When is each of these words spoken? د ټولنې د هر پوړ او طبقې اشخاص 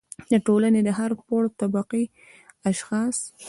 د 0.31 0.33
ټولنې 0.45 0.81
د 0.83 0.89
هر 0.99 1.11
پوړ 1.27 1.43
او 1.47 1.55
طبقې 1.59 2.03
اشخاص 2.69 3.17